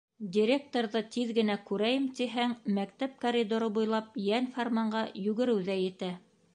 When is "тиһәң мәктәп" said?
2.21-3.15